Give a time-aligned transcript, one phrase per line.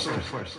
[0.00, 0.56] first.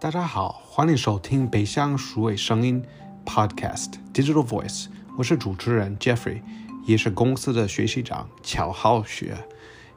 [0.00, 2.84] 大家好，欢迎收听北向数位声音
[3.24, 4.86] Podcast Digital Voice，
[5.18, 6.40] 我是主持人 Jeffrey，
[6.84, 9.36] 也是公司的学习长乔浩学。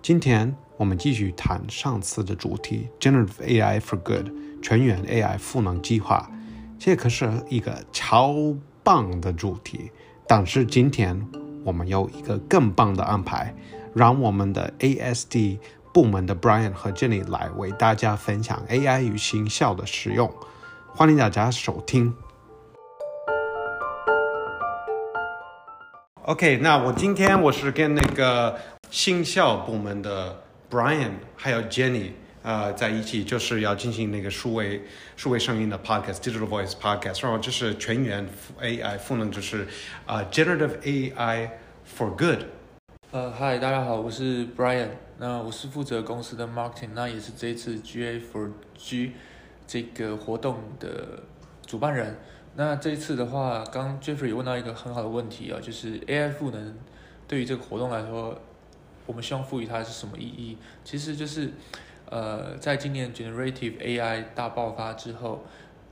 [0.01, 4.29] 今天我们继续谈上次的主题 Generative AI for Good
[4.63, 6.31] 全员 AI 赋能计划，
[6.79, 8.33] 这可是一个超
[8.83, 9.91] 棒的主题。
[10.27, 11.23] 但是今天
[11.65, 13.51] 我们有一个更棒的安排，
[13.95, 15.57] 让我们的 ASD
[15.91, 20.31] 部门的 Brian 和 Jenny 来为大家分享 AI 与行销的使用。
[20.93, 22.15] 欢迎大家收听。
[26.25, 28.55] OK，那我今天我是跟那个
[28.91, 32.11] 新校部门的 Brian 还有 Jenny
[32.45, 34.83] 呃在一起，就是要进行那个数位
[35.17, 38.29] 数位声音的 podcast Digital Voice podcast，然后就是全员
[38.61, 39.67] AI 赋能，就是
[40.05, 41.49] 呃 Generative AI
[41.97, 42.43] for Good。
[43.09, 49.13] 呃，嗨，大家好，我是 Brian，那我是负责公司的 marketing，那也是这一次 GA for G
[49.65, 51.23] 这个活动的
[51.65, 52.15] 主办人。
[52.55, 56.77] 那这一次的话，刚 Jeffrey 问到一个很好的问题啊，就是 AI 赋能
[57.27, 58.39] 对于这个活动来说，
[59.07, 60.57] 我们希望赋予它是什么意义？
[60.83, 61.51] 其实就是
[62.09, 65.43] 呃，在今年 Generative AI 大爆发之后，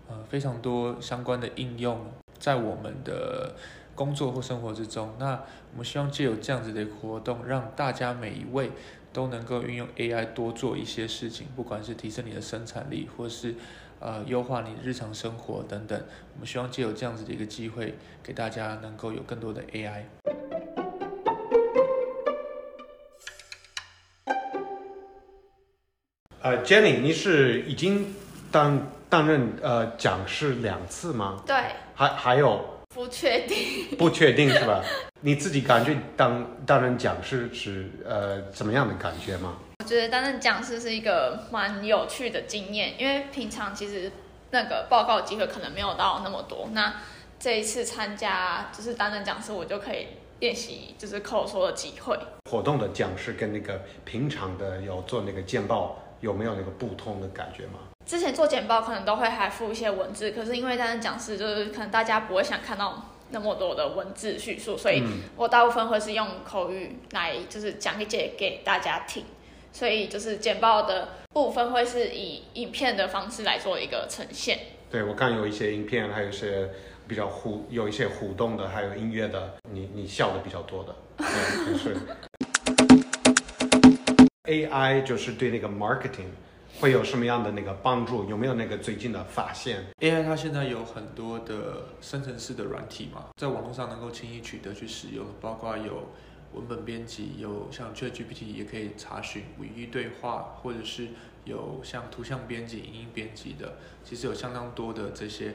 [0.07, 1.99] 呃，非常多相关的应用
[2.37, 3.55] 在我们的
[3.95, 5.13] 工作或生活之中。
[5.17, 5.31] 那
[5.71, 8.71] 我们希望借有这样子的活动，让大家每一位
[9.11, 13.55] 都能够运用 AI 多做一些事情，不管是提升你的生产力，或是
[13.99, 15.99] 呃优化你日常生活等等。
[16.33, 20.03] 我们希望借有这样子的一个机会，给大家能够有更多的 AI。
[26.43, 28.13] 呃，Jenny，你是已经
[28.51, 31.41] 担担任呃讲师两次吗？
[31.47, 31.55] 对，
[31.95, 33.97] 还还有不确定。
[33.97, 34.83] 不确定是吧？
[35.21, 39.55] 你自己感觉当担任讲师是呃怎么样的感觉吗？
[39.79, 44.11] 我觉得担任讲师是一个蛮有趣的经验，因为平常其实
[44.51, 46.67] 那个报告机会可能没有到那么多。
[46.73, 46.93] 那
[47.39, 50.07] 这一次参加就是担任讲师，我就可以
[50.41, 52.19] 练习就是口说的机会。
[52.51, 57.79] 活动的讲师跟那个平常的有做那个简报有没有那个不通的感觉吗？
[58.05, 69.25] 之前做简报可能都会还附一些文字，可是因为担任讲师，就是可能大家不会想看到那么多的文字叙述，所以嗯我大部分会是用口语来就是讲解给大家听。
[69.73, 74.59] 所以就是简报的部分会是以影片的方式来做一个呈现。
[74.91, 76.69] 对我看有一些影片，还有一些
[77.07, 81.97] 比较互有一些互动的，还有音乐的，你你笑的比较多的，对，是。
[84.45, 86.27] AI 就是对那个 marketing
[86.77, 88.29] 会有什么样的那个帮助？
[88.29, 96.09] 有没有那个最近的发现？AI 它现在有很多的生成式的软体嘛，在网络上能够轻易取得去使用，包括有
[96.53, 101.07] 文本编辑，有像 ChatGPT 也可以查询语义对话，或者是
[101.45, 105.53] 有像图像编辑、影音编辑的，其实有相当多的这些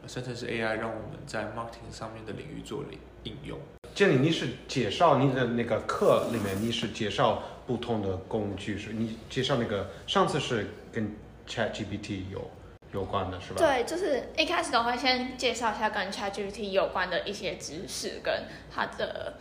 [0.00, 2.84] 呃生成式 AI 让我们在 marketing 上面的领域做
[3.24, 3.58] 应用。
[3.94, 11.14] 这里你是介绍你的那个课里面，你是介绍不同的工具，是你介绍那个上次是跟
[11.46, 12.50] ChatGPT 有
[12.92, 13.56] 有关的是吧？
[13.58, 19.34] 对，就是一开始都会先介绍一下跟 ChatGPT 有关的一些知识跟它的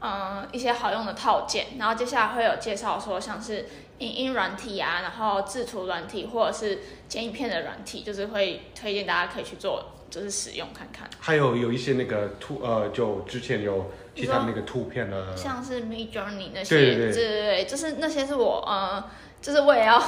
[0.00, 3.66] 嗯一些好用的套件，然后接下来会有介绍说像是
[3.98, 6.78] 影音软体啊，然后制图软体或者是
[7.08, 11.08] 剪影片的软体，就是会推荐大家可以去做，就是使用看看。
[11.18, 19.04] 还有有一些那个图呃，就之前有其他那个图片的，像是 Mid Journey 那些，对对对就是那些是我呃，
[19.42, 20.00] 就是我也要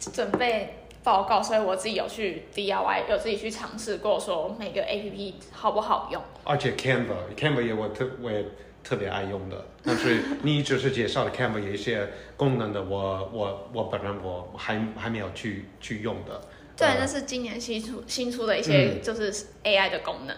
[0.00, 6.22] 准备报告，所以我自己有去 DIY，有自己去尝试过，说每个 APP 好不好用。
[6.44, 8.44] 而且 Canva，Canva 也我特我也
[8.82, 16.40] 特别爱用的，但是你只是介绍了 Canva 有一些功能的，我我我本人我还还没有去去用的。
[16.76, 20.36] 对，呃那是今年新出新出的一些嗯就是 AI 的功能。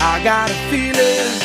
[0.00, 1.38] I got a feeling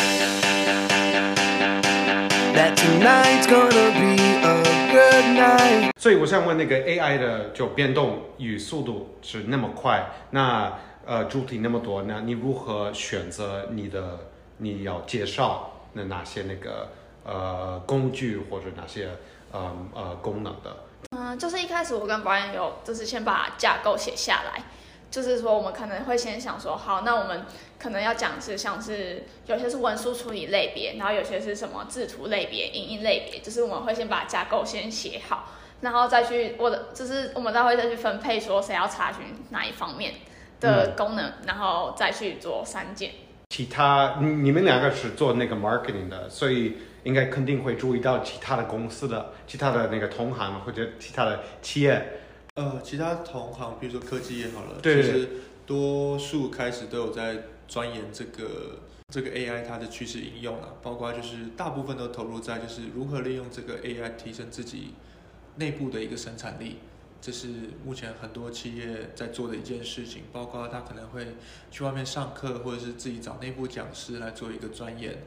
[2.54, 5.92] that tonight's gonna be a good night.
[6.00, 10.74] 所以我想问，那个 AI 的就变动与速度是那么快，那
[11.06, 14.20] 呃主题那么多，那你如何选择你的
[14.58, 16.90] 你要介绍那哪些那个
[17.26, 19.10] 呃工具或者哪些
[19.52, 20.74] 呃呃功能的？
[21.16, 24.64] 嗯，就是一开始我跟 Brian 有，就是先把架构写下来，
[25.10, 27.46] 就是说我们可能会先想说，好，那我们
[27.80, 35.48] 可能要讲是像是有些是文书处理类别，然后有些是什么制图类别、影音类别，就是我们会先把架构先写好，
[35.82, 40.14] 然后再去我的就是我们再会再去分配说谁要查询哪一方面
[40.60, 43.12] 的功能，然后再去做删减。
[43.50, 52.20] 其他你你们两个是做那个 marketing 的，所以应该肯定会注意到其他的公司的、其他的那个同行或者其他的企业。
[52.56, 55.30] 呃，其他同行，比如说科技也好了，对其实
[55.66, 64.94] 多数开始都有在钻研这个这个 AI 它的趋势应用啊，包括就是大部分都投入在就是如何利用这个 AI 提升自己
[65.56, 66.80] 内部的一个生产力，
[67.22, 67.48] 这是
[67.86, 71.26] 目前很多企业在做的一件事情，包括他可能会
[71.72, 75.18] 去外面上课，或者是自己找内部讲师来做一个钻研。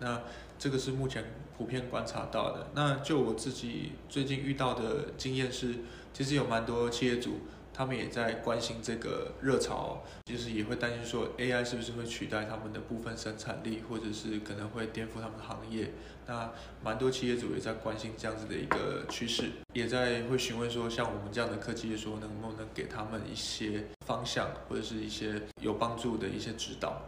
[0.00, 0.20] 那
[0.58, 1.24] 这个是目前
[1.56, 2.68] 普遍观察到的。
[2.74, 5.74] 那就我自己最近遇到的经验是，
[6.12, 7.40] 其实有蛮多企业主，
[7.72, 15.92] 他们也在关心这个热潮，就是也会担心说 AI 是不是会取代他们的部分生产力，或者是可能会颠覆他们的行业。
[16.26, 16.52] 那
[16.84, 27.00] 蛮多企业主也在关心这样子的一个趋势，也在会询问说，像我们这样的科技业说，能不能给他们一些方向，或者是一些有帮助的一些指导。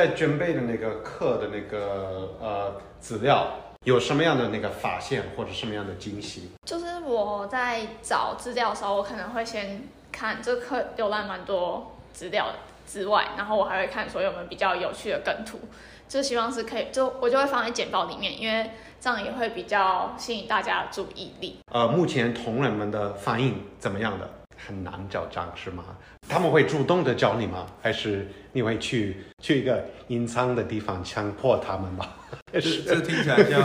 [0.00, 3.48] 在准备的那个课的那个呃资料，
[3.84, 6.52] 有什么样的那个发现或者什么样的惊喜？
[6.64, 12.46] 就是我在找资料的时候，我可能会先看这个课浏览蛮多资料
[12.86, 15.60] 之外，然后我还会看所有我们比较有趣的梗图，
[16.08, 21.58] 就希望是可以，就我就会放在简报里面，因为这样也会比较吸引大家的注意力。
[21.74, 24.26] 呃，目前同仁们的反应怎么样的？
[24.66, 25.84] 很难找讲师吗？
[26.28, 27.66] 他们会主动的找你吗？
[27.82, 32.06] 还是你会去去一个隐藏的地方强迫他们吗？
[32.52, 33.62] 这这听起来像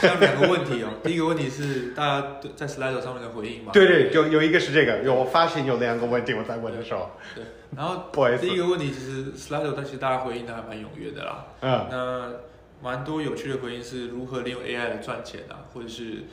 [0.00, 0.88] 像两个问题哦。
[1.04, 3.72] 第一个问题是大家对在 Slido 上面的回应嘛？
[3.72, 7.44] 对对，有有一个是这个，有我发现有两个问题我在问的时候，对。
[7.76, 11.46] 然后 第一个问题其实 Slido，但其实大家回应的还蛮踊跃的啦。
[11.60, 12.32] 嗯，那
[12.82, 16.24] 蛮多有趣的回应是如何利用 AI 来赚钱啊，或者是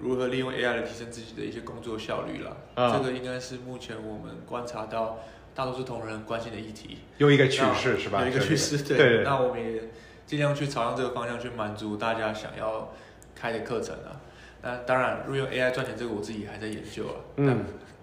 [0.00, 2.56] 如何利用 AI 来提升自己的一些工作效率啦。
[2.74, 5.18] 啊这个应该是目前我们观察到
[5.54, 6.98] 大多数同仁关心的议题。
[7.18, 8.22] 有一个趋势是吧？
[8.22, 9.08] 有一个趋势，对对。
[9.16, 9.82] 对那我们也
[10.26, 12.92] 尽量去朝向这个方向去满足大家想要
[13.34, 14.20] 开的课程啊。
[14.62, 17.56] 那当然，如果用 AI 赚钱，这个我自己还在研究啊，嗯但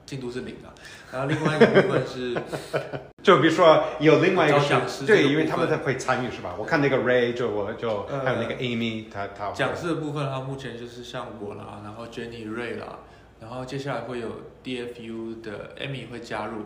[0.06, 0.70] 进度是零的。
[1.12, 2.34] 然后另外一个部分是，
[3.24, 6.54] 就比如说有另外一个讲师对，因为他们会参与是吧？
[6.58, 13.00] 我看那个 Ray 就我就呃还有那个 Amy，他他讲师的部分，它目前就是像我啦，然后 Jenny Ray 啦，
[13.40, 14.30] 然后接下来会有
[14.64, 16.66] DFU 的 Amy 会加入，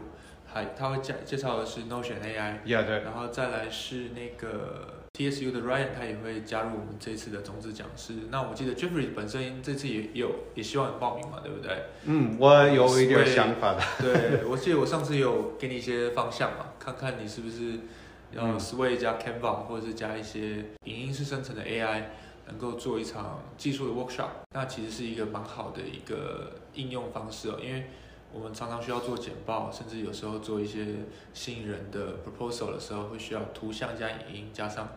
[0.51, 8.13] 还他会介介绍的是 Notion AI，，Yeah 对，然后再来是那个 TSU 的 Ryan，他也会加入我们这次的种子讲师。
[8.29, 11.77] 那我记得 Jeffrey 本身这次也有也希望你报名嘛，对不对？
[12.05, 17.79] 嗯，我有一点想法的，对，我记得我上次有给你一些方向嘛，看看你是不是
[18.31, 22.03] 要嗯 Sway 加 Canva，或者是加一些影音式生成的 AI，
[22.47, 24.29] 能够做一场技术的 workshop。
[24.53, 27.89] 那其实是一个蛮好的一个应用方式哦，因为
[28.31, 30.85] 我们常常需要做简报，甚至有时候做一些
[31.33, 34.87] 吸引人的 proposal 的时候，会需要图像加影音加上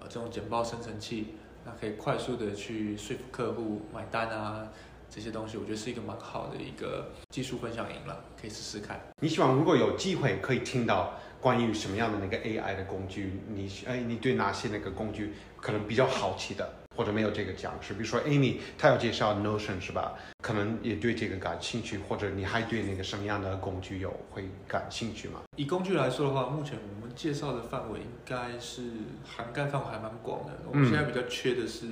[0.00, 1.34] 呃这种简报生成器，
[1.64, 4.68] 那可以快速的去说服客户买单啊。
[5.10, 9.00] 这些东西我觉得是一个蛮好的一个技术分享营了，可以试试看。
[9.22, 15.32] 你希望如果有机会可以听到关于什么样的那个 AI 的工具，你哎你对哪些那个工具
[15.62, 20.12] 可能比较好奇的，或者没有这个讲师，比如说 Amy 她要介绍 Notion 是吧？
[20.48, 25.42] 可能也对这个感兴趣，或者你还对那个什么样的工具有会感兴趣吗？
[25.56, 28.84] 以工具来说的话，目前我们介绍的范围应该是
[29.22, 30.54] 涵盖范围还蛮广的。
[30.66, 31.86] 我们现在比较缺的是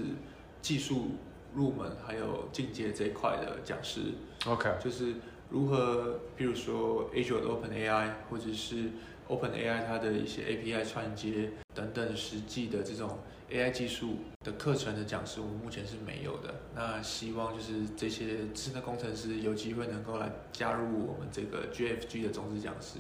[0.63, 1.17] 技术
[1.55, 4.15] 入门还有进阶这一块的讲师
[4.47, 5.17] ，OK，就是
[5.51, 8.89] 如何，比如说 Azure 的 Open AI 或者是
[9.29, 13.19] Open AI 它的一些 API 串接等等实际的这种
[13.51, 16.53] AI 技术的课程的讲师，我们目前是没有的。
[16.75, 22.99] 那希望就是这些智能工程师有机会能够来加入我们这个 GFG 的种子讲师，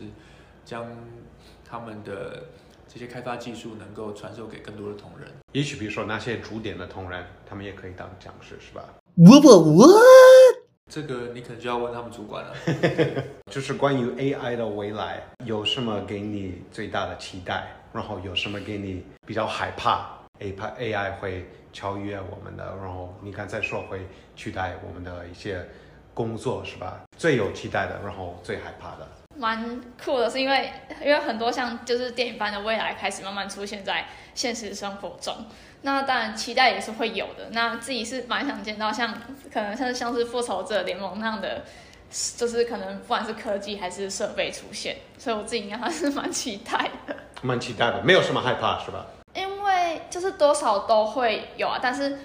[0.64, 0.86] 将
[1.68, 2.44] 他们的
[2.86, 5.28] 这些开发技术能够传授给更多的同仁。
[5.52, 8.84] 也许比如说那些主点的同仁，他们也可以当讲师是吧？
[9.16, 9.88] 我我我，
[10.88, 12.54] 这个你可能就要问他们主管了。
[13.50, 17.72] 就是关于 AI 的未来，有什么给你最大的期待？
[17.92, 25.66] 然后有什么给你比较害怕？AI AI 会超越我们的，然后你刚才说会取代我们的一些
[26.14, 27.00] 工作是吧？
[27.16, 29.06] 最有期待的，然后最害怕的。
[29.38, 35.34] 蛮酷的，是因为因为很多像就是电影般的未来开始慢慢出现在现实生活中，
[35.82, 37.50] 那当然期待也是会有的。
[37.50, 39.12] 那自己是蛮想见到像
[39.52, 41.64] 可能像像是复仇者联盟那样的，
[42.38, 47.14] 就是可能不管是科技还是设备出现，所以我自己应该还是蛮期待的。
[47.42, 49.04] 蛮期待的，没有什么害怕是吧？
[50.26, 52.18] 是多少都会有啊，但是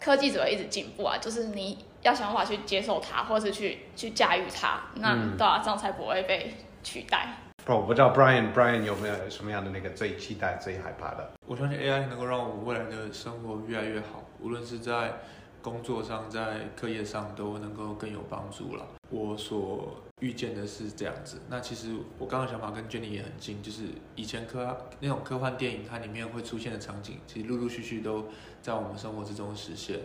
[0.00, 7.36] 科技只会一直进步啊，就是你要想办法去接受它，或是去去驾驭它，那嗯对啊，这样才不会被取代。
[7.64, 11.32] 不，我不知道 Brian Brian 有没有什么样的那个最期待、最害怕的？
[11.46, 15.12] 我相信 AI 能够让我们未来的生活越来越好，无论是在
[15.60, 16.42] 工作上、在
[16.74, 18.84] 课业上都能够更有帮助了。
[19.10, 21.40] 我所遇见的是这样子。
[21.50, 28.28] 那其实我刚刚想法跟 Jenny 也很近，就是以前科那种科幻电影它里面会出现的场景，其实陆陆续续都
[28.62, 29.98] 在我们生活之中实现。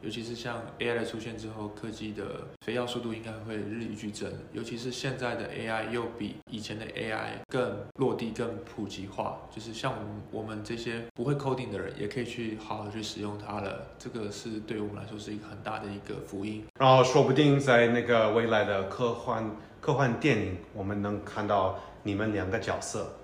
[0.00, 2.24] 尤其是像 AI 的出现之后，科技的
[2.64, 4.32] 飞跃速度应该会日益剧增。
[4.52, 9.40] 尤其是现在的 AI 又比以前的 AI 更落地、更普及化。
[9.54, 13.88] 就是像我们我们这些不会 coding 的人，也可以去好好去使用它了。
[13.98, 16.64] 这个是对我们来说是一个很大的一个福音。
[16.78, 19.50] 然后说不定在那个未来的科幻
[19.80, 23.16] 科幻电影，我们能看到你们两个角色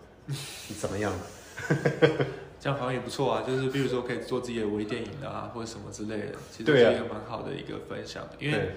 [0.81, 1.13] 怎么样？
[2.65, 8.27] 这样好像也不错啊，就是比如说可以做自己的微电影啊，或者什么之类的，其实是一个蛮好的一个分享。
[8.39, 8.71] 因为，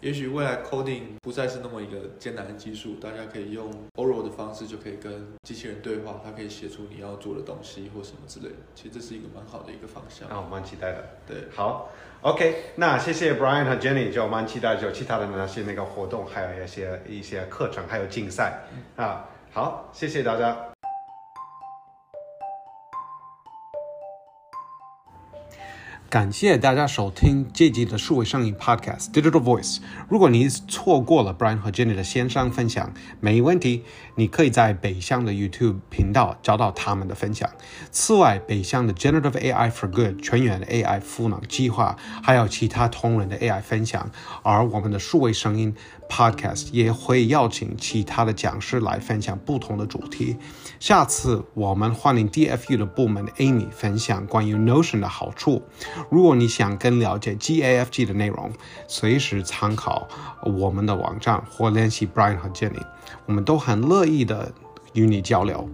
[0.00, 5.12] 也许未来 coding 不再是那么一个艰难的技术，大家可以用 oral 的方式就可以跟
[5.42, 8.54] 机器人对话，它可以写出你要做的东西或什么之类的。
[8.74, 10.26] 其实这是一个蛮好的一个方向。
[10.30, 11.04] 啊，我蛮期待的。
[11.26, 11.90] 对，好
[12.22, 18.62] ，OK，那谢谢 Brian 和 Jenny，就蛮期待就其他的那些那个活动，还有一些一些课程，还有竞赛
[18.96, 19.28] 啊。
[19.52, 20.56] 好，谢谢大家。
[26.08, 29.78] 感谢大家收听这集的数位声音 Podcast Digital Voice。
[30.08, 33.82] 如果你错过了 Brian 和 Jenny 的线上分享，没问题，
[34.14, 37.50] 你可以在北向的 YouTube 频道找到他们的分享。
[37.90, 44.08] 此外，北向的 Generative AI for Good 全员 AI 赋能计划，还有其他同仁的 AI 分享。
[44.44, 45.74] 而我们的数位声音
[46.08, 50.36] Podcast 也会邀请其他的讲师来分享不同的主题。
[50.78, 55.62] 下次我们欢迎 DFU 的部门 Amy 分享关于 Notion 的好处。
[56.10, 58.52] 如果你想更了解 GAFG 的内容，
[58.86, 60.06] 随时参考
[60.44, 62.82] 我们的网站或联系 Brian 和 Jenny，
[63.24, 64.52] 我们都很乐意的
[64.92, 65.68] 与你交流。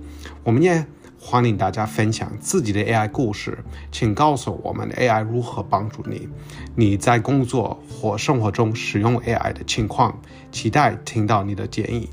[0.45, 0.87] 我们也
[1.21, 3.59] 欢迎大家分享自己的 AI 故事，
[3.91, 6.29] 请告诉我们 AI 如何帮助你，
[6.77, 10.21] 你在工作或生活中使用 AI 的情况，
[10.53, 12.09] 期待听到你的建议。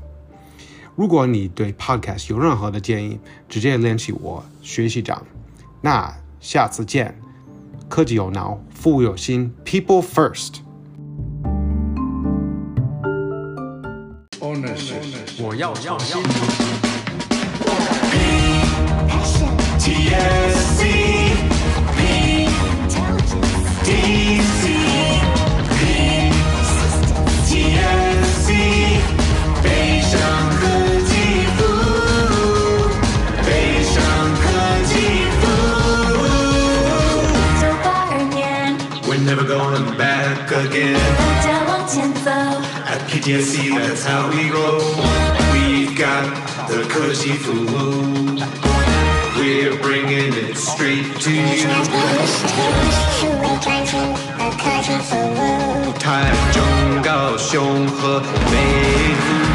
[1.00, 5.26] 如果你对 Podcast 有任何的建议，直接联系我学习长。
[5.80, 7.18] 那下次见。
[7.88, 10.56] 科技有脑，服务有心，People First。
[15.38, 16.22] 我要创新。
[19.78, 20.84] TSC.
[21.96, 22.50] DC.
[23.84, 24.29] TSC.
[43.19, 44.79] At PTSC, that's how we roll.
[45.51, 46.23] We've got
[46.69, 47.65] the Koji Fu.
[49.37, 51.67] We're bringing it straight to you.
[53.19, 53.99] 数位转型
[54.37, 55.91] 和科技服务。
[55.99, 58.55] 台中、高雄和北
[59.25, 59.48] 部。